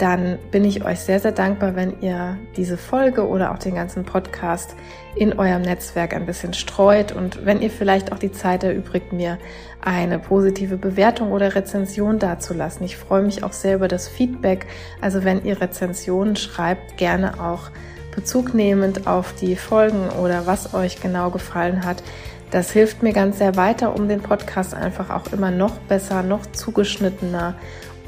dann 0.00 0.38
bin 0.50 0.64
ich 0.64 0.84
euch 0.84 1.00
sehr, 1.00 1.20
sehr 1.20 1.32
dankbar, 1.32 1.76
wenn 1.76 2.00
ihr 2.00 2.38
diese 2.56 2.78
Folge 2.78 3.28
oder 3.28 3.52
auch 3.52 3.58
den 3.58 3.74
ganzen 3.74 4.04
Podcast 4.04 4.74
in 5.14 5.38
eurem 5.38 5.60
Netzwerk 5.60 6.14
ein 6.14 6.24
bisschen 6.24 6.54
streut 6.54 7.12
und 7.12 7.44
wenn 7.44 7.60
ihr 7.60 7.70
vielleicht 7.70 8.10
auch 8.10 8.18
die 8.18 8.32
Zeit 8.32 8.64
erübrigt, 8.64 9.12
mir 9.12 9.36
eine 9.82 10.18
positive 10.18 10.78
Bewertung 10.78 11.32
oder 11.32 11.54
Rezension 11.54 12.18
dazulassen. 12.18 12.84
Ich 12.84 12.96
freue 12.96 13.22
mich 13.22 13.44
auch 13.44 13.52
sehr 13.52 13.76
über 13.76 13.88
das 13.88 14.08
Feedback. 14.08 14.66
Also 15.02 15.24
wenn 15.24 15.44
ihr 15.44 15.60
Rezensionen 15.60 16.36
schreibt, 16.36 16.96
gerne 16.96 17.40
auch 17.40 17.70
Bezug 18.14 18.54
nehmend 18.54 19.06
auf 19.06 19.34
die 19.34 19.56
Folgen 19.56 20.08
oder 20.10 20.46
was 20.46 20.72
euch 20.72 21.00
genau 21.00 21.30
gefallen 21.30 21.84
hat. 21.84 22.02
Das 22.50 22.72
hilft 22.72 23.02
mir 23.02 23.12
ganz 23.12 23.38
sehr 23.38 23.56
weiter, 23.56 23.94
um 23.94 24.08
den 24.08 24.22
Podcast 24.22 24.74
einfach 24.74 25.10
auch 25.10 25.32
immer 25.32 25.50
noch 25.50 25.78
besser, 25.80 26.22
noch 26.22 26.46
zugeschnittener 26.46 27.54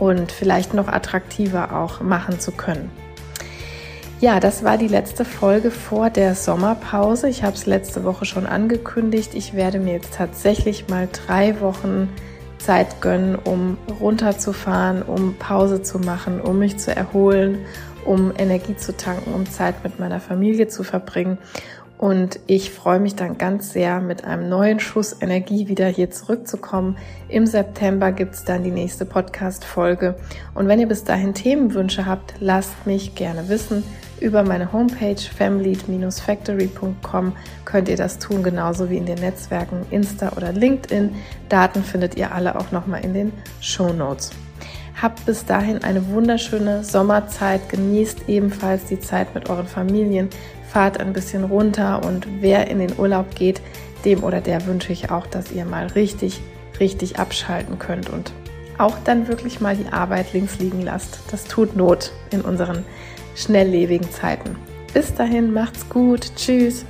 und 0.03 0.33
vielleicht 0.33 0.75
noch 0.75 0.89
attraktiver 0.89 1.77
auch 1.77 2.01
machen 2.01 2.41
zu 2.41 2.51
können. 2.51 2.91
Ja, 4.21 4.41
das 4.41 4.65
war 4.65 4.77
die 4.77 4.89
letzte 4.89 5.25
Folge 5.25 5.71
vor 5.71 6.11
der 6.11 6.35
Sommerpause. 6.35 7.29
Ich 7.29 7.45
habe 7.45 7.55
es 7.55 7.67
letzte 7.67 8.03
Woche 8.03 8.25
schon 8.25 8.45
angekündigt. 8.45 9.31
Ich 9.35 9.55
werde 9.55 9.79
mir 9.79 9.93
jetzt 9.93 10.15
tatsächlich 10.15 10.89
mal 10.89 11.09
drei 11.13 11.61
Wochen 11.61 12.09
Zeit 12.59 13.01
gönnen, 13.01 13.37
um 13.37 13.79
runterzufahren, 14.01 15.03
um 15.03 15.37
Pause 15.39 15.83
zu 15.83 16.01
machen, 16.01 16.41
um 16.41 16.59
mich 16.59 16.79
zu 16.79 16.95
erholen, 16.95 17.59
um 18.05 18.33
Energie 18.37 18.77
zu 18.77 18.97
tanken, 18.97 19.33
um 19.33 19.49
Zeit 19.49 19.85
mit 19.85 20.01
meiner 20.01 20.19
Familie 20.19 20.67
zu 20.67 20.83
verbringen. 20.83 21.39
Und 22.03 22.41
ich 22.49 22.73
freue 22.73 22.99
mich 22.99 23.15
dann 23.15 23.39
ganz 23.39 23.73
sehr, 23.73 24.01
mit 24.01 24.25
einem 24.25 24.49
neuen 24.49 24.81
Schuss 24.81 25.15
Energie 25.21 25.69
wieder 25.69 25.87
hier 25.87 26.11
zurückzukommen. 26.11 26.97
Im 27.29 27.47
September 27.47 28.11
gibt's 28.11 28.43
dann 28.43 28.65
die 28.65 28.73
nächste 28.73 29.05
Podcast-Folge. 29.05 30.17
Und 30.53 30.67
wenn 30.67 30.81
ihr 30.81 30.89
bis 30.89 31.05
dahin 31.05 31.33
Themenwünsche 31.33 32.05
habt, 32.05 32.35
lasst 32.41 32.87
mich 32.87 33.15
gerne 33.15 33.49
wissen. 33.49 33.85
Über 34.19 34.43
meine 34.43 34.73
Homepage 34.73 35.15
family-factory.com 35.15 37.37
könnt 37.65 37.89
ihr 37.89 37.97
das 37.97 38.19
tun, 38.19 38.43
genauso 38.43 38.91
wie 38.91 38.97
in 38.97 39.07
den 39.07 39.21
Netzwerken 39.21 39.87
Insta 39.93 40.33
oder 40.37 40.53
LinkedIn. 40.53 41.15
Daten 41.49 41.85
findet 41.85 42.17
ihr 42.17 42.35
alle 42.35 42.59
auch 42.59 42.73
nochmal 42.73 43.05
in 43.05 43.15
den 43.15 43.33
Show 43.61 43.93
Notes. 43.93 44.33
Habt 45.01 45.25
bis 45.25 45.45
dahin 45.45 45.85
eine 45.85 46.09
wunderschöne 46.09 46.83
Sommerzeit, 46.85 47.69
genießt 47.69 48.29
ebenfalls 48.29 48.85
die 48.87 49.01
Zeit 49.01 49.35
mit 49.35 49.49
euren 49.49 49.67
Familien, 49.67 50.29
fahrt 50.73 50.99
ein 50.99 51.13
bisschen 51.13 51.45
runter 51.45 52.03
und 52.05 52.27
wer 52.41 52.69
in 52.69 52.79
den 52.79 52.99
Urlaub 52.99 53.35
geht, 53.35 53.61
dem 54.05 54.25
oder 54.25 54.41
der 54.41 54.67
wünsche 54.67 54.93
ich 54.93 55.11
auch, 55.11 55.27
dass 55.27 55.53
ihr 55.53 55.65
mal 55.65 55.87
richtig, 55.89 56.41
richtig 56.81 57.19
abschalten 57.19 57.79
könnt 57.79 58.09
und 58.09 58.33
auch 58.79 58.97
dann 59.05 59.29
wirklich 59.29 59.61
mal 59.61 59.77
die 59.77 59.93
Arbeit 59.93 60.33
links 60.33 60.59
liegen 60.59 60.81
lasst. 60.81 61.21
Das 61.31 61.45
tut 61.45 61.77
Not 61.77 62.13
in 62.31 62.41
unseren 62.41 62.85
schnelllebigen 63.37 64.11
Zeiten. 64.11 64.57
Bis 64.95 65.15
dahin, 65.15 65.53
macht's 65.53 65.89
gut. 65.89 66.33
Tschüss. 66.37 66.87